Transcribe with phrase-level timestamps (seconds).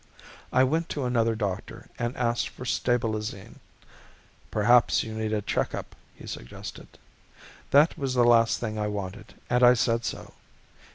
[0.51, 3.59] I went to another doctor and asked for Stabilizine.
[4.49, 6.97] "Perhaps you need a checkup," he suggested.
[7.69, 10.33] That was the last thing I wanted and I said so.